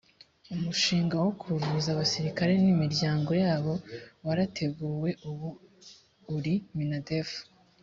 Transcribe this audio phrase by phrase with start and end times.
[0.55, 3.73] umushinga wo kuvuza abasirikare n’ imiryango yabo
[4.25, 5.47] warateguwe ubu
[6.35, 7.29] uri minadef